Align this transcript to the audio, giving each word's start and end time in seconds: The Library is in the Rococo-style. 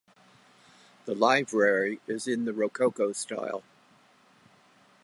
The 1.05 1.13
Library 1.13 2.01
is 2.07 2.27
in 2.27 2.45
the 2.45 2.53
Rococo-style. 2.53 3.61